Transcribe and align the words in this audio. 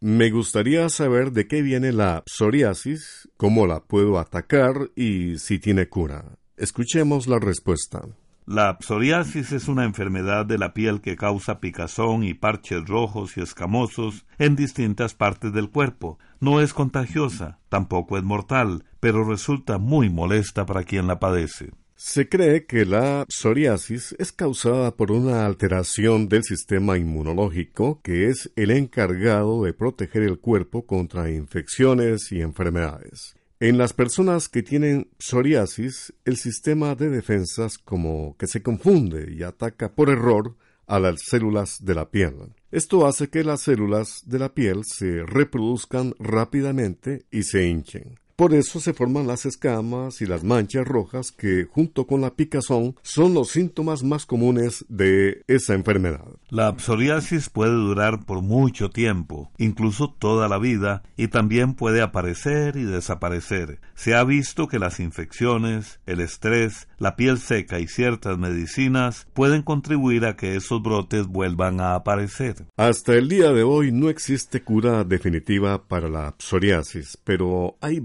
Me 0.00 0.30
gustaría 0.30 0.88
saber 0.88 1.30
de 1.30 1.46
qué 1.46 1.62
viene 1.62 1.92
la 1.92 2.24
psoriasis, 2.26 3.28
cómo 3.36 3.68
la 3.68 3.84
puedo 3.84 4.18
atacar 4.18 4.90
y 4.96 5.38
si 5.38 5.60
tiene 5.60 5.88
cura. 5.88 6.36
Escuchemos 6.56 7.28
la 7.28 7.38
respuesta. 7.38 8.08
La 8.50 8.78
psoriasis 8.80 9.52
es 9.52 9.68
una 9.68 9.84
enfermedad 9.84 10.46
de 10.46 10.56
la 10.56 10.72
piel 10.72 11.02
que 11.02 11.16
causa 11.16 11.60
picazón 11.60 12.24
y 12.24 12.32
parches 12.32 12.86
rojos 12.86 13.36
y 13.36 13.42
escamosos 13.42 14.24
en 14.38 14.56
distintas 14.56 15.12
partes 15.12 15.52
del 15.52 15.68
cuerpo. 15.68 16.18
No 16.40 16.62
es 16.62 16.72
contagiosa, 16.72 17.58
tampoco 17.68 18.16
es 18.16 18.24
mortal, 18.24 18.86
pero 19.00 19.22
resulta 19.22 19.76
muy 19.76 20.08
molesta 20.08 20.64
para 20.64 20.84
quien 20.84 21.06
la 21.06 21.20
padece. 21.20 21.72
Se 21.94 22.30
cree 22.30 22.64
que 22.64 22.86
la 22.86 23.26
psoriasis 23.28 24.16
es 24.18 24.32
causada 24.32 24.96
por 24.96 25.12
una 25.12 25.44
alteración 25.44 26.30
del 26.30 26.42
sistema 26.42 26.96
inmunológico 26.96 28.00
que 28.00 28.30
es 28.30 28.50
el 28.56 28.70
encargado 28.70 29.62
de 29.64 29.74
proteger 29.74 30.22
el 30.22 30.38
cuerpo 30.38 30.86
contra 30.86 31.30
infecciones 31.30 32.32
y 32.32 32.40
enfermedades. 32.40 33.37
En 33.60 33.76
las 33.76 33.92
personas 33.92 34.48
que 34.48 34.62
tienen 34.62 35.10
psoriasis, 35.18 36.14
el 36.24 36.36
sistema 36.36 36.94
de 36.94 37.10
defensas 37.10 37.76
como 37.76 38.36
que 38.38 38.46
se 38.46 38.62
confunde 38.62 39.34
y 39.36 39.42
ataca 39.42 39.92
por 39.92 40.10
error 40.10 40.54
a 40.86 41.00
las 41.00 41.22
células 41.22 41.84
de 41.84 41.96
la 41.96 42.08
piel. 42.08 42.54
Esto 42.70 43.04
hace 43.04 43.30
que 43.30 43.42
las 43.42 43.62
células 43.62 44.22
de 44.26 44.38
la 44.38 44.54
piel 44.54 44.82
se 44.84 45.24
reproduzcan 45.26 46.14
rápidamente 46.20 47.26
y 47.32 47.42
se 47.42 47.66
hinchen. 47.66 48.20
Por 48.38 48.54
eso 48.54 48.78
se 48.78 48.94
forman 48.94 49.26
las 49.26 49.46
escamas 49.46 50.22
y 50.22 50.26
las 50.26 50.44
manchas 50.44 50.86
rojas 50.86 51.32
que, 51.32 51.64
junto 51.68 52.06
con 52.06 52.20
la 52.20 52.36
picazón, 52.36 52.94
son 53.02 53.34
los 53.34 53.48
síntomas 53.48 54.04
más 54.04 54.26
comunes 54.26 54.84
de 54.88 55.42
esa 55.48 55.74
enfermedad. 55.74 56.24
La 56.48 56.72
psoriasis 56.78 57.50
puede 57.50 57.72
durar 57.72 58.24
por 58.26 58.42
mucho 58.42 58.90
tiempo, 58.90 59.50
incluso 59.58 60.14
toda 60.16 60.46
la 60.46 60.58
vida, 60.58 61.02
y 61.16 61.26
también 61.26 61.74
puede 61.74 62.00
aparecer 62.00 62.76
y 62.76 62.84
desaparecer. 62.84 63.80
Se 63.96 64.14
ha 64.14 64.22
visto 64.22 64.68
que 64.68 64.78
las 64.78 65.00
infecciones, 65.00 65.98
el 66.06 66.20
estrés, 66.20 66.86
la 66.98 67.16
piel 67.16 67.38
seca 67.38 67.80
y 67.80 67.88
ciertas 67.88 68.38
medicinas 68.38 69.26
pueden 69.34 69.62
contribuir 69.62 70.24
a 70.26 70.36
que 70.36 70.54
esos 70.54 70.80
brotes 70.80 71.26
vuelvan 71.26 71.80
a 71.80 71.96
aparecer. 71.96 72.66
Hasta 72.76 73.14
el 73.14 73.28
día 73.28 73.50
de 73.50 73.64
hoy 73.64 73.90
no 73.90 74.08
existe 74.08 74.62
cura 74.62 75.02
definitiva 75.02 75.88
para 75.88 76.08
la 76.08 76.36
psoriasis, 76.38 77.18
pero 77.24 77.76
hay 77.80 77.98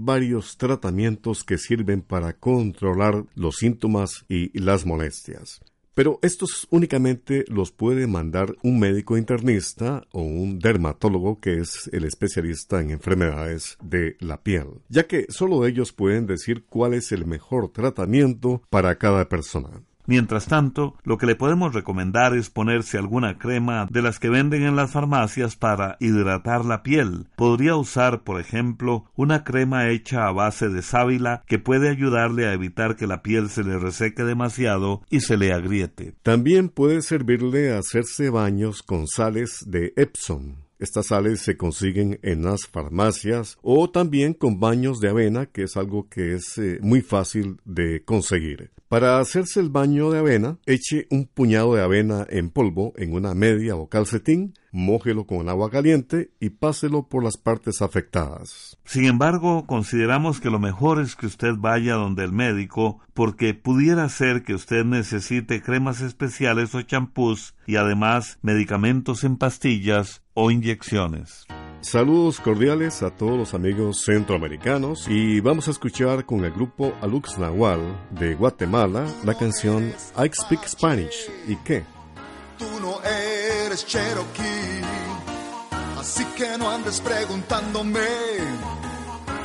tratamientos 0.56 1.44
que 1.44 1.58
sirven 1.58 2.02
para 2.02 2.34
controlar 2.34 3.24
los 3.34 3.56
síntomas 3.56 4.24
y 4.28 4.58
las 4.58 4.86
molestias. 4.86 5.60
Pero 5.94 6.18
estos 6.22 6.66
únicamente 6.70 7.44
los 7.46 7.70
puede 7.70 8.08
mandar 8.08 8.56
un 8.64 8.80
médico 8.80 9.16
internista 9.16 10.04
o 10.10 10.22
un 10.22 10.58
dermatólogo 10.58 11.38
que 11.38 11.58
es 11.58 11.88
el 11.92 12.04
especialista 12.04 12.80
en 12.80 12.90
enfermedades 12.90 13.78
de 13.80 14.16
la 14.18 14.42
piel, 14.42 14.82
ya 14.88 15.06
que 15.06 15.26
solo 15.28 15.64
ellos 15.66 15.92
pueden 15.92 16.26
decir 16.26 16.64
cuál 16.64 16.94
es 16.94 17.12
el 17.12 17.26
mejor 17.26 17.68
tratamiento 17.68 18.60
para 18.70 18.98
cada 18.98 19.28
persona. 19.28 19.82
Mientras 20.06 20.46
tanto, 20.46 20.96
lo 21.04 21.16
que 21.16 21.26
le 21.26 21.34
podemos 21.34 21.74
recomendar 21.74 22.36
es 22.36 22.50
ponerse 22.50 22.98
alguna 22.98 23.38
crema 23.38 23.86
de 23.90 24.02
las 24.02 24.18
que 24.18 24.28
venden 24.28 24.62
en 24.64 24.76
las 24.76 24.92
farmacias 24.92 25.56
para 25.56 25.96
hidratar 25.98 26.64
la 26.64 26.82
piel. 26.82 27.28
Podría 27.36 27.76
usar, 27.76 28.22
por 28.22 28.40
ejemplo, 28.40 29.06
una 29.16 29.44
crema 29.44 29.88
hecha 29.88 30.26
a 30.26 30.32
base 30.32 30.68
de 30.68 30.82
sábila 30.82 31.42
que 31.46 31.58
puede 31.58 31.88
ayudarle 31.88 32.46
a 32.46 32.52
evitar 32.52 32.96
que 32.96 33.06
la 33.06 33.22
piel 33.22 33.48
se 33.48 33.64
le 33.64 33.78
reseque 33.78 34.24
demasiado 34.24 35.02
y 35.08 35.20
se 35.20 35.36
le 35.36 35.52
agriete. 35.52 36.14
También 36.22 36.68
puede 36.68 37.00
servirle 37.02 37.74
hacerse 37.74 38.30
baños 38.30 38.82
con 38.82 39.06
sales 39.06 39.64
de 39.66 39.92
Epsom. 39.96 40.56
Estas 40.78 41.06
sales 41.06 41.40
se 41.40 41.56
consiguen 41.56 42.18
en 42.22 42.42
las 42.42 42.66
farmacias 42.66 43.56
o 43.62 43.88
también 43.90 44.34
con 44.34 44.60
baños 44.60 45.00
de 45.00 45.08
avena, 45.08 45.46
que 45.46 45.62
es 45.62 45.76
algo 45.76 46.08
que 46.08 46.34
es 46.34 46.58
eh, 46.58 46.78
muy 46.82 47.00
fácil 47.00 47.58
de 47.64 48.04
conseguir. 48.04 48.70
Para 48.94 49.18
hacerse 49.18 49.58
el 49.58 49.70
baño 49.70 50.12
de 50.12 50.20
avena, 50.20 50.58
eche 50.66 51.08
un 51.10 51.26
puñado 51.26 51.74
de 51.74 51.82
avena 51.82 52.24
en 52.30 52.48
polvo 52.48 52.92
en 52.96 53.12
una 53.12 53.34
media 53.34 53.74
o 53.74 53.88
calcetín, 53.88 54.54
mójelo 54.70 55.26
con 55.26 55.48
agua 55.48 55.68
caliente 55.68 56.30
y 56.38 56.50
páselo 56.50 57.08
por 57.08 57.24
las 57.24 57.36
partes 57.36 57.82
afectadas. 57.82 58.78
Sin 58.84 59.06
embargo, 59.06 59.66
consideramos 59.66 60.40
que 60.40 60.48
lo 60.48 60.60
mejor 60.60 61.00
es 61.00 61.16
que 61.16 61.26
usted 61.26 61.54
vaya 61.58 61.94
donde 61.94 62.22
el 62.22 62.30
médico 62.30 63.00
porque 63.14 63.52
pudiera 63.52 64.08
ser 64.08 64.44
que 64.44 64.54
usted 64.54 64.84
necesite 64.84 65.60
cremas 65.60 66.00
especiales 66.00 66.72
o 66.76 66.82
champús 66.82 67.56
y 67.66 67.74
además 67.74 68.38
medicamentos 68.42 69.24
en 69.24 69.38
pastillas 69.38 70.22
o 70.34 70.52
inyecciones. 70.52 71.48
Saludos 71.84 72.40
cordiales 72.40 73.02
a 73.02 73.10
todos 73.10 73.36
los 73.36 73.52
amigos 73.52 74.02
centroamericanos 74.06 75.06
y 75.06 75.40
vamos 75.40 75.68
a 75.68 75.70
escuchar 75.70 76.24
con 76.24 76.42
el 76.42 76.50
grupo 76.50 76.94
Alux 77.02 77.36
Nahual 77.36 77.78
de 78.10 78.34
Guatemala 78.34 79.04
la 79.22 79.34
canción 79.34 79.94
I 80.16 80.30
Speak 80.34 80.66
Spanish 80.66 81.30
y 81.46 81.56
qué. 81.56 81.84
Tú 82.58 82.64
no 82.80 83.02
eres 83.02 83.84
Cherokee, 83.86 84.80
así 85.98 86.24
que 86.38 86.56
no 86.56 86.70
andes 86.70 87.02
preguntándome 87.02 88.00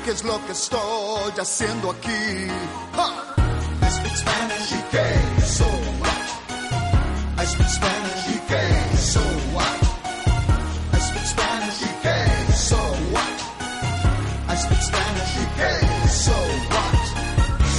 qué 0.06 0.12
es 0.12 0.24
lo 0.24 0.40
que 0.46 0.54
estoy 0.54 1.34
haciendo 1.42 1.92
aquí. 1.92 2.10
I 2.10 3.92
speak 3.92 4.16
Spanish 4.16 4.72
y 4.72 4.82
qué, 4.92 5.46
so 5.46 5.66
what? 6.00 7.44
I 7.44 7.46
speak 7.46 7.70
Spanish 7.70 8.30
y 8.30 8.40
qué, 8.48 8.98
so 8.98 9.20
what? 9.54 9.89
Speak 14.64 14.82
Spanish 14.82 15.34
so 16.24 16.38
what? 16.74 16.96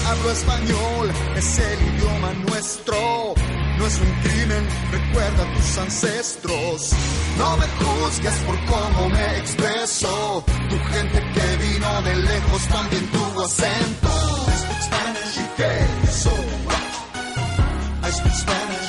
Hablo 0.07 0.31
español, 0.33 1.11
es 1.37 1.59
el 1.59 1.79
idioma 1.89 2.33
nuestro 2.49 3.35
no 3.81 3.87
es 3.87 3.99
un 3.99 4.13
crimen, 4.21 4.69
recuerda 4.93 5.43
a 5.43 5.55
tus 5.55 5.79
ancestros. 5.79 6.91
No 7.39 7.57
me 7.57 7.67
juzgues 7.81 8.35
por 8.45 8.57
cómo 8.67 9.09
me 9.09 9.39
expreso. 9.39 10.45
Tu 10.69 10.77
gente 10.93 11.19
que 11.33 11.57
vino 11.65 12.03
de 12.03 12.15
lejos 12.17 12.63
también 12.69 13.07
tuvo 13.07 13.43
acento. 13.43 14.09
I 14.49 14.57
speak 14.61 14.83
Spanish, 14.83 16.11
so 16.11 16.31
what? 16.67 16.85
I 18.05 18.11
speak 18.11 18.35
Spanish, 18.35 18.80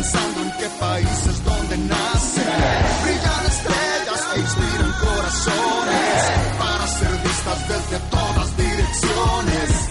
pensando 0.00 0.42
en 0.42 0.50
qué 0.52 0.68
donde 1.44 1.76
e 7.02 7.12
vistas 7.22 7.68
desde 7.68 7.98
todas 8.08 8.56
direcciones. 8.56 9.88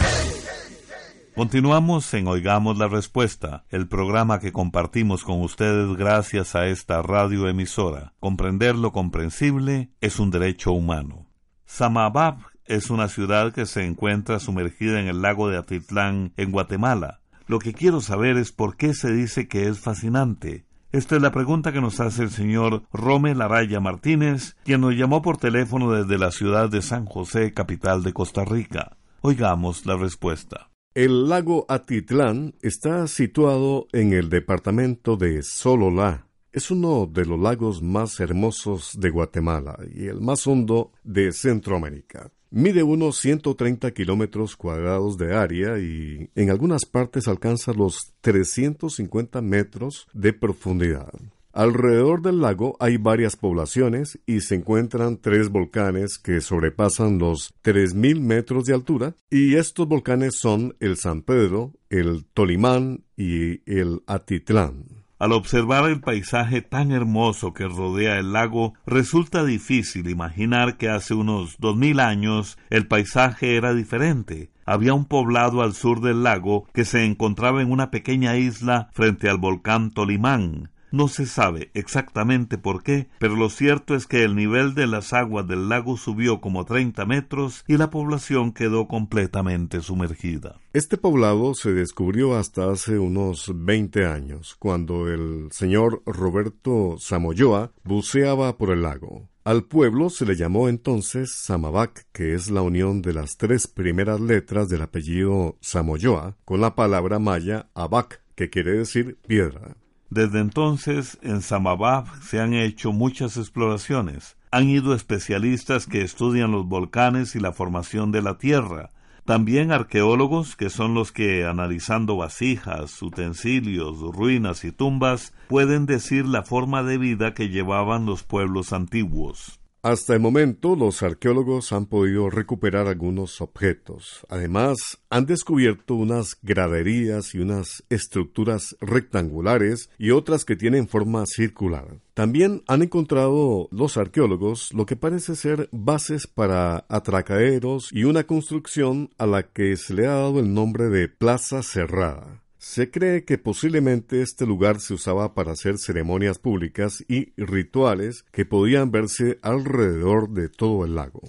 Continuamos 1.36 2.14
en 2.16 2.28
Oigamos 2.28 2.78
la 2.80 2.88
Respuesta, 2.88 3.66
el 3.70 3.88
programa 3.88 4.40
que 4.40 4.52
compartimos 4.52 5.24
con 5.24 5.42
ustedes 5.42 5.96
gracias 5.96 6.56
a 6.56 6.66
esta 6.66 7.04
radioemisora. 7.04 8.14
Comprender 8.20 8.76
lo 8.76 8.92
comprensible 8.92 9.92
es 10.02 10.20
un 10.20 10.32
derecho 10.32 10.72
humano. 10.72 11.28
Samabab 11.66 12.38
es 12.66 12.90
una 12.90 13.10
ciudad 13.10 13.54
que 13.54 13.68
se 13.68 13.86
encuentra 13.86 14.40
sumergida 14.40 15.00
en 15.00 15.08
el 15.08 15.22
lago 15.22 15.50
de 15.50 15.58
Atitlán, 15.58 16.34
en 16.36 16.52
Guatemala. 16.52 17.19
Lo 17.50 17.58
que 17.58 17.74
quiero 17.74 18.00
saber 18.00 18.38
es 18.38 18.52
por 18.52 18.78
qué 18.78 18.94
se 18.94 19.12
dice 19.12 19.48
que 19.48 19.68
es 19.68 19.80
fascinante. 19.80 20.66
Esta 20.92 21.16
es 21.16 21.22
la 21.24 21.32
pregunta 21.32 21.74
que 21.74 21.82
nos 21.82 22.00
hace 22.00 22.22
el 22.22 22.30
señor 22.30 22.84
Romel 22.94 23.42
Araya 23.42 23.80
Martínez, 23.80 24.56
quien 24.66 24.82
nos 24.82 24.94
llamó 24.94 25.24
por 25.24 25.38
teléfono 25.38 25.92
desde 25.92 26.20
la 26.20 26.30
ciudad 26.30 26.70
de 26.70 26.84
San 26.84 27.06
José, 27.08 27.52
capital 27.52 28.04
de 28.04 28.14
Costa 28.14 28.46
Rica. 28.46 28.98
Oigamos 29.22 29.88
la 29.88 29.98
respuesta. 29.98 30.70
El 30.94 31.28
lago 31.28 31.66
Atitlán 31.70 32.54
está 32.62 33.08
situado 33.08 33.88
en 33.94 34.14
el 34.14 34.30
departamento 34.30 35.18
de 35.18 35.42
Sololá. 35.42 36.29
Es 36.52 36.72
uno 36.72 37.06
de 37.06 37.26
los 37.26 37.40
lagos 37.40 37.84
más 37.84 38.20
hermosos 38.20 39.00
de 39.00 39.12
Guatemala 39.12 39.78
y 39.94 40.08
el 40.08 40.20
más 40.20 40.48
hondo 40.48 40.92
de 41.04 41.32
Centroamérica. 41.32 42.32
Mide 42.50 42.82
unos 42.82 43.18
130 43.20 43.92
kilómetros 43.92 44.56
cuadrados 44.56 45.20
de 45.20 45.36
área 45.36 45.78
y 45.78 46.32
en 46.34 46.50
algunas 46.50 46.86
partes 46.86 47.28
alcanza 47.28 47.74
los 47.74 48.14
350 48.22 49.42
metros 49.44 50.08
de 50.14 50.34
profundidad. 50.34 51.14
Alrededor 51.54 52.24
del 52.24 52.42
lago 52.42 52.76
hay 52.80 52.98
varias 52.98 53.36
poblaciones 53.36 54.20
y 54.26 54.42
se 54.42 54.56
encuentran 54.56 55.18
tres 55.18 55.50
volcanes 55.50 56.18
que 56.18 56.42
sobrepasan 56.42 57.20
los 57.20 57.54
3.000 57.64 58.22
metros 58.22 58.66
de 58.66 58.74
altura 58.74 59.16
y 59.30 59.56
estos 59.56 59.88
volcanes 59.88 60.36
son 60.40 60.76
el 60.80 60.98
San 60.98 61.22
Pedro, 61.22 61.74
el 61.90 62.26
Tolimán 62.34 63.04
y 63.16 63.62
el 63.72 64.02
Atitlán. 64.08 64.99
Al 65.20 65.34
observar 65.34 65.90
el 65.90 66.00
paisaje 66.00 66.62
tan 66.62 66.94
hermoso 66.94 67.54
que 67.54 67.68
rodea 67.68 68.18
el 68.20 68.32
lago, 68.32 68.74
resulta 68.86 69.44
difícil 69.44 70.10
imaginar 70.10 70.78
que 70.78 70.88
hace 70.88 71.14
unos 71.14 71.58
dos 71.60 71.76
mil 71.76 72.00
años 72.00 72.58
el 72.70 72.88
paisaje 72.88 73.58
era 73.58 73.74
diferente. 73.74 74.50
Había 74.66 74.94
un 74.94 75.04
poblado 75.04 75.62
al 75.62 75.74
sur 75.74 76.00
del 76.00 76.24
lago 76.24 76.68
que 76.74 76.86
se 76.86 77.04
encontraba 77.04 77.62
en 77.62 77.70
una 77.70 77.92
pequeña 77.92 78.38
isla 78.38 78.88
frente 78.94 79.30
al 79.30 79.40
volcán 79.40 79.92
Tolimán. 79.92 80.72
No 80.92 81.08
se 81.08 81.26
sabe 81.26 81.70
exactamente 81.74 82.58
por 82.58 82.84
qué, 82.84 83.10
pero 83.20 83.36
lo 83.36 83.50
cierto 83.50 83.96
es 83.96 84.08
que 84.08 84.24
el 84.24 84.36
nivel 84.36 84.74
de 84.74 84.88
las 84.88 85.14
aguas 85.14 85.48
del 85.48 85.70
lago 85.70 85.98
subió 85.98 86.42
como 86.42 86.66
30 86.66 87.06
metros 87.06 87.64
y 87.68 87.78
la 87.78 87.90
población 87.90 88.54
quedó 88.54 88.88
completamente 88.88 89.82
sumergida. 89.82 90.56
Este 90.74 90.98
poblado 90.98 91.54
se 91.54 91.74
descubrió 91.74 92.38
hasta 92.38 92.72
hace 92.72 92.98
unos 92.98 93.52
20 93.54 94.06
años, 94.06 94.56
cuando 94.58 95.08
el 95.08 95.50
señor 95.52 96.02
Roberto 96.06 96.96
Samoyoa 97.00 97.72
buceaba 97.84 98.58
por 98.58 98.72
el 98.72 98.82
lago. 98.82 99.30
Al 99.44 99.64
pueblo 99.64 100.10
se 100.10 100.26
le 100.26 100.36
llamó 100.36 100.70
entonces 100.70 101.34
Samabac, 101.34 102.06
que 102.12 102.34
es 102.34 102.52
la 102.52 102.62
unión 102.62 103.02
de 103.02 103.14
las 103.14 103.38
tres 103.38 103.68
primeras 103.68 104.20
letras 104.20 104.70
del 104.70 104.82
apellido 104.82 105.58
Samoyoa 105.62 106.38
con 106.46 106.62
la 106.62 106.76
palabra 106.76 107.20
maya 107.20 107.70
Abac, 107.74 108.22
que 108.36 108.50
quiere 108.50 108.74
decir 108.74 109.18
piedra. 109.28 109.76
Desde 110.10 110.40
entonces, 110.40 111.20
en 111.22 111.42
Samabab 111.42 112.06
se 112.24 112.40
han 112.40 112.54
hecho 112.54 112.92
muchas 112.92 113.38
exploraciones. 113.38 114.38
Han 114.52 114.68
ido 114.68 114.96
especialistas 114.96 115.86
que 115.86 116.02
estudian 116.02 116.52
los 116.52 116.68
volcanes 116.68 117.36
y 117.36 117.40
la 117.40 117.54
formación 117.54 118.12
de 118.12 118.24
la 118.24 118.38
Tierra. 118.40 118.90
También 119.26 119.72
arqueólogos 119.72 120.56
que 120.56 120.72
son 120.72 120.96
los 120.96 121.12
que, 121.12 121.46
analizando 121.46 122.18
vasijas, 122.18 123.00
utensilios, 123.04 124.00
ruinas 124.00 124.66
y 124.66 124.72
tumbas, 124.72 125.36
pueden 125.48 125.86
decir 125.86 126.26
la 126.26 126.42
forma 126.42 126.82
de 126.82 126.98
vida 126.98 127.36
que 127.36 127.50
llevaban 127.50 128.08
los 128.08 128.24
pueblos 128.24 128.74
antiguos. 128.74 129.59
Hasta 129.82 130.14
el 130.14 130.20
momento, 130.20 130.76
los 130.76 131.04
arqueólogos 131.04 131.72
han 131.72 131.86
podido 131.86 132.30
recuperar 132.30 132.88
algunos 132.88 133.40
objetos. 133.40 134.26
Además, 134.28 134.78
han 135.10 135.26
descubierto 135.26 135.96
unas 135.96 136.38
graderías 136.42 137.34
y 137.34 137.40
unas 137.40 137.86
estructuras 137.90 138.76
rectangulares 138.82 139.90
y 139.98 140.12
otras 140.12 140.44
que 140.44 140.58
tienen 140.58 140.90
forma 140.90 141.26
circular. 141.26 142.02
También 142.14 142.62
han 142.68 142.82
encontrado 142.82 143.70
los 143.72 143.96
arqueólogos 143.96 144.74
lo 144.74 144.86
que 144.86 144.98
parece 144.98 145.38
ser 145.38 145.70
bases 145.72 146.28
para 146.28 146.86
atracaderos 146.90 147.88
y 147.94 148.04
una 148.04 148.26
construcción 148.26 149.12
a 149.18 149.28
la 149.28 149.44
que 149.44 149.78
se 149.78 149.94
le 149.94 150.08
ha 150.08 150.16
dado 150.16 150.42
el 150.42 150.54
nombre 150.54 150.90
de 150.90 151.08
Plaza 151.08 151.64
Cerrada. 151.64 152.42
Se 152.60 152.92
cree 152.92 153.24
que 153.24 153.38
posiblemente 153.38 154.22
este 154.22 154.46
lugar 154.46 154.82
se 154.82 154.94
usaba 154.94 155.34
para 155.34 155.54
hacer 155.54 155.78
ceremonias 155.78 156.40
públicas 156.40 157.06
y 157.08 157.32
rituales 157.38 158.26
que 158.34 158.44
podían 158.44 158.92
verse 158.92 159.40
alrededor 159.42 160.30
de 160.32 160.50
todo 160.50 160.84
el 160.84 160.96
lago. 160.96 161.22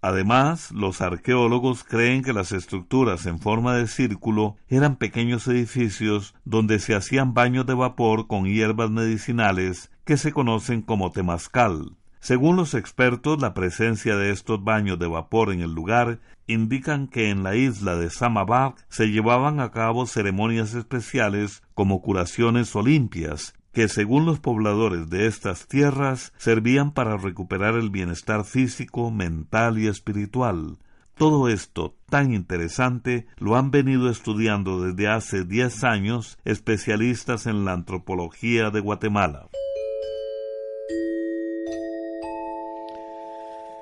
Además, 0.00 0.72
los 0.72 1.02
arqueólogos 1.02 1.84
creen 1.84 2.22
que 2.22 2.32
las 2.32 2.52
estructuras 2.52 3.26
en 3.26 3.38
forma 3.38 3.76
de 3.76 3.86
círculo 3.86 4.56
eran 4.66 4.96
pequeños 4.96 5.46
edificios 5.46 6.34
donde 6.46 6.78
se 6.78 6.94
hacían 6.94 7.34
baños 7.34 7.66
de 7.66 7.74
vapor 7.74 8.26
con 8.26 8.46
hierbas 8.46 8.90
medicinales 8.90 9.90
que 10.06 10.16
se 10.16 10.32
conocen 10.32 10.80
como 10.80 11.12
temazcal. 11.12 11.98
Según 12.28 12.56
los 12.56 12.74
expertos, 12.74 13.40
la 13.40 13.54
presencia 13.54 14.14
de 14.14 14.32
estos 14.32 14.62
baños 14.62 14.98
de 14.98 15.06
vapor 15.06 15.50
en 15.50 15.62
el 15.62 15.72
lugar 15.72 16.20
indican 16.46 17.08
que 17.08 17.30
en 17.30 17.42
la 17.42 17.56
isla 17.56 17.96
de 17.96 18.10
Samabad 18.10 18.74
se 18.90 19.06
llevaban 19.06 19.60
a 19.60 19.70
cabo 19.70 20.04
ceremonias 20.04 20.74
especiales 20.74 21.62
como 21.72 22.02
curaciones 22.02 22.76
o 22.76 22.82
limpias, 22.82 23.54
que 23.72 23.88
según 23.88 24.26
los 24.26 24.40
pobladores 24.40 25.08
de 25.08 25.26
estas 25.26 25.68
tierras 25.68 26.34
servían 26.36 26.92
para 26.92 27.16
recuperar 27.16 27.76
el 27.76 27.88
bienestar 27.88 28.44
físico, 28.44 29.10
mental 29.10 29.78
y 29.78 29.86
espiritual. 29.86 30.76
Todo 31.14 31.48
esto 31.48 31.96
tan 32.10 32.34
interesante 32.34 33.26
lo 33.38 33.56
han 33.56 33.70
venido 33.70 34.10
estudiando 34.10 34.82
desde 34.82 35.08
hace 35.08 35.44
diez 35.44 35.82
años 35.82 36.36
especialistas 36.44 37.46
en 37.46 37.64
la 37.64 37.72
antropología 37.72 38.68
de 38.68 38.80
Guatemala. 38.80 39.48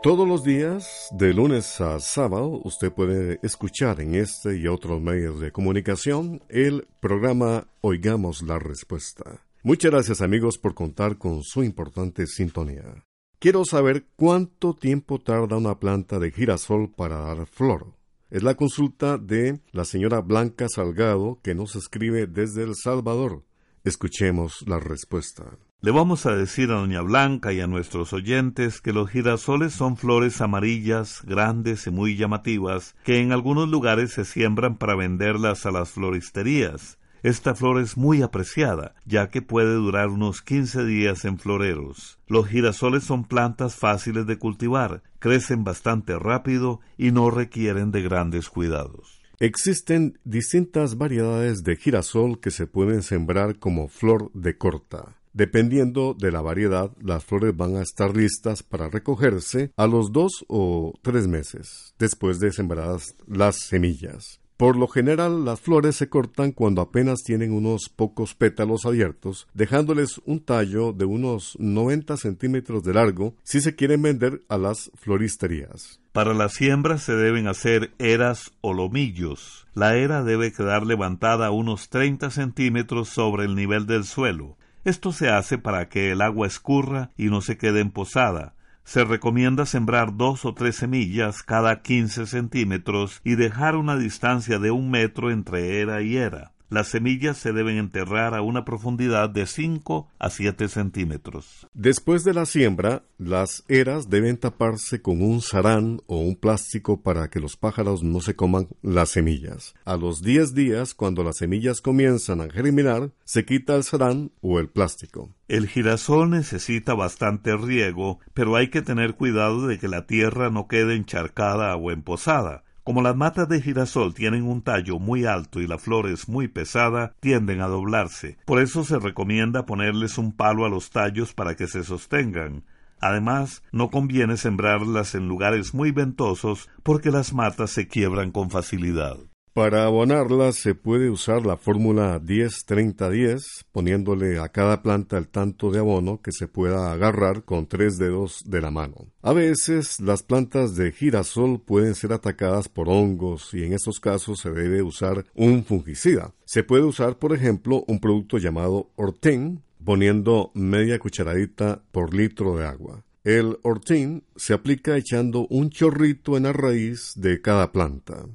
Todos 0.07 0.29
los 0.29 0.45
días, 0.45 1.09
de 1.11 1.35
lunes 1.35 1.81
a 1.81 1.99
sábado, 1.99 2.61
usted 2.63 2.93
puede 2.93 3.41
escuchar 3.43 4.01
en 4.01 4.15
este 4.15 4.57
y 4.57 4.69
otros 4.69 5.01
medios 5.01 5.41
de 5.41 5.51
comunicación 5.51 6.45
el 6.49 6.87
programa 7.01 7.67
Oigamos 7.81 8.43
la 8.43 8.61
Respuesta. 8.61 9.45
Muchas 9.65 9.91
gracias 9.91 10.21
amigos 10.21 10.59
por 10.59 10.75
contar 10.75 11.19
con 11.19 11.43
su 11.43 11.65
importante 11.65 12.29
sintonía. 12.29 13.05
Quiero 13.41 13.65
saber 13.65 14.07
cuánto 14.15 14.75
tiempo 14.75 15.21
tarda 15.21 15.57
una 15.57 15.81
planta 15.81 16.21
de 16.21 16.31
girasol 16.31 16.89
para 16.89 17.17
dar 17.19 17.45
flor. 17.49 17.97
Es 18.31 18.45
la 18.45 18.55
consulta 18.55 19.19
de 19.19 19.59
la 19.73 19.85
señora 19.85 20.21
Blanca 20.21 20.69
Salgado 20.69 21.41
que 21.43 21.57
nos 21.57 21.75
escribe 21.75 22.29
desde 22.29 22.63
El 22.63 22.77
Salvador. 22.77 23.43
Escuchemos 23.83 24.63
la 24.69 24.79
respuesta. 24.79 25.59
Le 25.83 25.91
vamos 25.91 26.25
a 26.25 26.35
decir 26.35 26.71
a 26.71 26.77
doña 26.77 27.03
Blanca 27.03 27.53
y 27.53 27.61
a 27.61 27.67
nuestros 27.67 28.15
oyentes 28.15 28.81
que 28.81 28.95
los 28.95 29.11
girasoles 29.11 29.75
son 29.75 29.99
flores 29.99 30.41
amarillas, 30.41 31.21
grandes 31.23 31.87
y 31.87 31.91
muy 31.91 32.17
llamativas, 32.17 32.97
que 33.05 33.21
en 33.21 33.31
algunos 33.31 33.69
lugares 33.69 34.13
se 34.13 34.25
siembran 34.25 34.79
para 34.79 34.97
venderlas 34.97 35.67
a 35.67 35.71
las 35.71 35.91
floristerías. 35.91 36.99
Esta 37.23 37.55
flor 37.55 37.79
es 37.81 37.99
muy 37.99 38.23
apreciada, 38.23 38.95
ya 39.05 39.29
que 39.29 39.43
puede 39.43 39.75
durar 39.75 40.09
unos 40.09 40.41
15 40.41 40.85
días 40.87 41.27
en 41.27 41.39
floreros. 41.39 42.19
Los 42.27 42.49
girasoles 42.49 43.05
son 43.05 43.25
plantas 43.25 43.77
fáciles 43.77 44.27
de 44.27 44.39
cultivar, 44.39 45.03
crecen 45.19 45.63
bastante 45.63 46.19
rápido 46.19 46.81
y 46.97 47.11
no 47.11 47.31
requieren 47.31 47.91
de 47.91 48.01
grandes 48.01 48.49
cuidados. 48.49 49.21
Existen 49.41 50.19
distintas 50.25 50.97
variedades 50.97 51.63
de 51.65 51.77
girasol 51.77 52.41
que 52.41 52.51
se 52.51 52.67
pueden 52.67 53.03
sembrar 53.03 53.59
como 53.59 53.89
flor 53.89 54.31
de 54.33 54.57
corta. 54.57 55.17
Dependiendo 55.37 56.17
de 56.19 56.33
la 56.33 56.41
variedad, 56.41 56.93
las 56.99 57.23
flores 57.23 57.55
van 57.55 57.77
a 57.77 57.83
estar 57.83 58.17
listas 58.17 58.63
para 58.63 58.89
recogerse 58.89 59.71
a 59.77 59.87
los 59.87 60.11
dos 60.11 60.47
o 60.49 60.95
tres 61.03 61.29
meses 61.29 61.95
después 61.99 62.41
de 62.41 62.53
sembradas 62.53 63.15
las 63.27 63.57
semillas. 63.57 64.41
Por 64.57 64.77
lo 64.77 64.89
general, 64.89 65.45
las 65.45 65.61
flores 65.61 65.97
se 65.97 66.09
cortan 66.09 66.53
cuando 66.53 66.81
apenas 66.81 67.23
tienen 67.23 67.53
unos 67.53 67.91
pocos 67.91 68.35
pétalos 68.35 68.87
abiertos, 68.87 69.47
dejándoles 69.53 70.23
un 70.25 70.41
tallo 70.41 70.95
de 70.95 71.05
unos 71.05 71.55
90 71.59 72.17
centímetros 72.17 72.83
de 72.83 72.95
largo 72.95 73.35
si 73.43 73.61
se 73.61 73.77
quieren 73.77 74.01
vender 74.01 74.43
a 74.49 74.57
las 74.57 74.91
floristerías. 74.95 76.01
Para 76.13 76.33
la 76.33 76.49
siembra 76.49 76.97
se 76.97 77.13
deben 77.13 77.47
hacer 77.47 77.93
eras 77.99 78.53
o 78.63 78.73
lomillos. 78.73 79.67
La 79.75 79.97
era 79.97 80.25
debe 80.25 80.51
quedar 80.51 80.87
levantada 80.87 81.51
unos 81.51 81.91
30 81.91 82.31
centímetros 82.31 83.11
sobre 83.11 83.45
el 83.45 83.55
nivel 83.55 83.85
del 83.85 84.05
suelo. 84.05 84.57
Esto 84.87 85.13
se 85.13 85.29
hace 85.29 85.59
para 85.59 85.91
que 85.91 86.13
el 86.13 86.23
agua 86.23 86.47
escurra 86.47 87.11
y 87.19 87.27
no 87.27 87.43
se 87.43 87.59
quede 87.59 87.81
emposada 87.81 88.57
se 88.87 89.05
recomienda 89.05 89.67
sembrar 89.67 90.17
dos 90.17 90.45
o 90.45 90.55
tres 90.55 90.77
semillas 90.77 91.43
cada 91.43 91.83
quince 91.83 92.25
centímetros 92.25 93.21
y 93.25 93.35
dejar 93.35 93.75
una 93.75 93.97
distancia 93.97 94.61
de 94.61 94.71
un 94.71 94.91
metro 94.91 95.33
entre 95.33 95.81
era 95.81 96.03
y 96.03 96.17
era. 96.17 96.53
Las 96.69 96.89
semillas 96.89 97.37
se 97.37 97.53
deben 97.53 97.77
enterrar 97.77 98.35
a 98.35 98.43
una 98.43 98.65
profundidad 98.65 99.31
de 99.31 99.47
5 99.47 100.09
a 100.19 100.31
7 100.31 100.69
centímetros. 100.69 101.69
Después 101.75 102.25
de 102.25 102.35
la 102.35 102.45
siembra, 102.45 103.05
las 103.19 103.65
eras 103.69 104.11
deben 104.11 104.37
taparse 104.37 105.01
con 105.01 105.23
un 105.23 105.43
sarán 105.43 106.01
o 106.07 106.19
un 106.19 106.35
plástico 106.35 107.03
para 107.03 107.31
que 107.31 107.39
los 107.39 107.57
pájaros 107.57 108.03
no 108.03 108.21
se 108.21 108.35
coman 108.35 108.69
las 108.83 109.11
semillas. 109.11 109.75
A 109.85 109.97
los 109.97 110.23
10 110.23 110.55
días, 110.55 110.95
cuando 110.95 111.23
las 111.23 111.37
semillas 111.37 111.81
comienzan 111.81 112.41
a 112.41 112.51
germinar, 112.51 113.13
se 113.25 113.45
quita 113.45 113.77
el 113.77 113.85
sarán 113.85 114.33
o 114.41 114.59
el 114.59 114.69
plástico. 114.69 115.31
El 115.47 115.69
girasol 115.69 116.31
necesita 116.31 116.95
bastante 116.95 117.57
riego, 117.57 118.19
pero 118.35 118.57
hay 118.57 118.71
que 118.71 118.83
tener 118.83 119.15
cuidado 119.15 119.69
de 119.69 119.79
que 119.79 119.87
la 119.87 120.07
tierra 120.07 120.51
no 120.51 120.67
quede 120.67 120.97
encharcada 120.97 121.77
o 121.77 121.93
emposada. 121.93 122.65
Como 122.87 123.03
las 123.03 123.17
matas 123.17 123.49
de 123.49 123.61
girasol 123.61 124.15
tienen 124.15 124.45
un 124.45 124.63
tallo 124.63 125.01
muy 125.01 125.25
alto 125.25 125.61
y 125.61 125.67
la 125.67 125.77
flor 125.77 126.07
es 126.09 126.29
muy 126.29 126.47
pesada, 126.47 127.17
tienden 127.19 127.61
a 127.61 127.67
doblarse. 127.67 128.39
Por 128.45 128.61
eso 128.63 128.85
se 128.85 129.01
recomienda 129.01 129.67
ponerles 129.67 130.19
un 130.19 130.31
palo 130.31 130.65
a 130.65 130.69
los 130.69 130.91
tallos 130.91 131.35
para 131.35 131.57
que 131.57 131.67
se 131.67 131.83
sostengan. 131.83 132.63
Además, 133.01 133.65
no 133.73 133.91
conviene 133.91 134.37
sembrarlas 134.37 135.17
en 135.17 135.27
lugares 135.27 135.75
muy 135.75 135.91
ventosos 135.91 136.71
porque 136.85 137.11
las 137.11 137.33
matas 137.33 137.73
se 137.73 137.89
quiebran 137.89 138.31
con 138.31 138.51
facilidad. 138.51 139.17
Para 139.57 139.87
abonarlas 139.87 140.57
se 140.57 140.75
puede 140.75 141.09
usar 141.09 141.47
la 141.47 141.57
fórmula 141.57 142.21
10-30-10, 142.21 143.65
poniéndole 143.73 144.39
a 144.39 144.51
cada 144.51 144.83
planta 144.83 145.17
el 145.17 145.29
tanto 145.29 145.71
de 145.71 145.79
abono 145.79 146.21
que 146.21 146.31
se 146.31 146.47
pueda 146.47 146.93
agarrar 146.93 147.43
con 147.43 147.67
tres 147.67 147.97
dedos 147.97 148.43
de 148.45 148.61
la 148.61 148.71
mano. 148.71 149.07
A 149.23 149.33
veces 149.33 149.99
las 149.99 150.23
plantas 150.23 150.77
de 150.77 150.93
girasol 150.93 151.59
pueden 151.59 151.95
ser 151.95 152.13
atacadas 152.13 152.69
por 152.69 152.91
hongos 152.91 153.55
y 153.55 153.65
en 153.65 153.73
estos 153.73 153.99
casos 153.99 154.41
se 154.41 154.51
debe 154.51 154.83
usar 154.83 155.25
un 155.35 155.65
fungicida. 155.65 156.35
Se 156.45 156.63
puede 156.63 156.83
usar, 156.83 157.19
por 157.19 157.33
ejemplo, 157.33 157.83
un 157.89 157.99
producto 157.99 158.37
llamado 158.37 158.91
Orten, 158.95 159.63
poniendo 159.83 160.51
media 160.53 160.99
cucharadita 160.99 161.81
por 161.93 162.13
litro 162.13 162.59
de 162.59 162.67
agua. 162.67 163.05
El 163.25 163.57
Orten 163.63 164.23
se 164.37 164.53
aplica 164.53 164.99
echando 164.99 165.47
un 165.49 165.71
chorrito 165.71 166.37
en 166.37 166.43
la 166.43 166.53
raíz 166.53 167.15
de 167.17 167.41
cada 167.41 167.73
planta. 167.73 168.27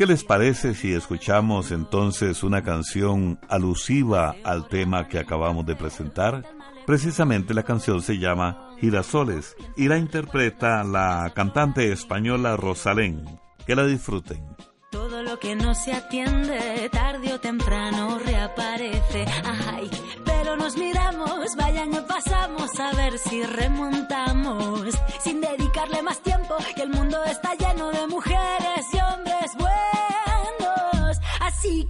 ¿Qué 0.00 0.06
les 0.06 0.24
parece 0.24 0.74
si 0.74 0.94
escuchamos 0.94 1.72
entonces 1.72 2.42
una 2.42 2.62
canción 2.62 3.38
alusiva 3.50 4.34
al 4.44 4.66
tema 4.66 5.08
que 5.08 5.18
acabamos 5.18 5.66
de 5.66 5.76
presentar? 5.76 6.42
Precisamente 6.86 7.52
la 7.52 7.64
canción 7.64 8.00
se 8.00 8.16
llama 8.16 8.70
Girasoles 8.78 9.56
y 9.76 9.88
la 9.88 9.98
interpreta 9.98 10.82
la 10.84 11.30
cantante 11.34 11.92
española 11.92 12.56
Rosalén. 12.56 13.26
Que 13.66 13.76
la 13.76 13.84
disfruten. 13.84 14.42
Todo 14.90 15.22
lo 15.22 15.38
que 15.38 15.54
no 15.54 15.74
se 15.74 15.92
atiende, 15.92 16.88
tarde 16.90 17.34
o 17.34 17.38
temprano 17.38 18.18
reaparece. 18.24 19.26
Ay, 19.70 19.90
pero 20.24 20.56
nos 20.56 20.78
miramos, 20.78 21.54
vayan 21.58 21.92
y 21.92 22.00
pasamos 22.08 22.70
a 22.80 22.96
ver 22.96 23.18
si 23.18 23.42
remontamos. 23.42 24.98
Sin 25.22 25.42
dedicarle 25.42 26.00
más 26.00 26.22
tiempo, 26.22 26.56
que 26.74 26.84
el 26.84 26.88
mundo 26.88 27.22
está 27.24 27.54
lleno 27.54 27.90
de 27.90 28.06
mujeres 28.06 28.79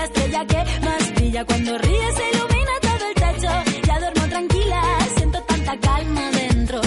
la 0.00 0.06
estrella 0.06 0.46
que 0.46 0.64
más 0.86 1.14
brilla 1.14 1.44
cuando 1.44 1.76
ríes 1.76 2.14
se 2.16 2.30
ilumina 2.30 2.74
todo 2.80 3.04
el 3.08 3.14
techo. 3.14 3.50
Ya 3.86 4.00
duermo 4.00 4.28
tranquila, 4.28 4.82
siento 5.16 5.42
tanta 5.42 5.76
calma 5.78 6.30
dentro. 6.30 6.80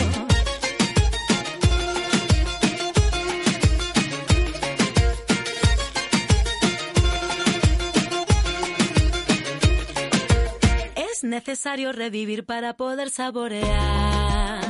Es 10.96 11.24
necesario 11.24 11.92
revivir 11.92 12.46
para 12.46 12.74
poder 12.76 13.12
saborear. 13.12 14.64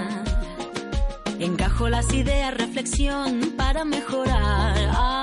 Encajo 1.39 1.87
las 1.87 2.13
ideas, 2.13 2.53
reflexión 2.53 3.53
para 3.57 3.85
mejorar. 3.85 4.75
Ah 4.91 5.22